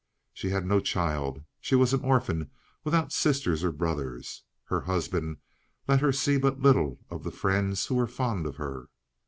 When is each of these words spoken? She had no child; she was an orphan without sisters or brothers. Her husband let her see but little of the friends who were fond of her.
She 0.33 0.49
had 0.49 0.65
no 0.65 0.79
child; 0.79 1.43
she 1.59 1.75
was 1.75 1.93
an 1.93 2.01
orphan 2.01 2.49
without 2.83 3.11
sisters 3.13 3.63
or 3.63 3.71
brothers. 3.71 4.41
Her 4.63 4.81
husband 4.81 5.37
let 5.87 6.01
her 6.01 6.11
see 6.11 6.39
but 6.39 6.59
little 6.59 7.05
of 7.11 7.23
the 7.23 7.29
friends 7.29 7.85
who 7.85 7.93
were 7.93 8.07
fond 8.07 8.47
of 8.47 8.55
her. 8.55 8.87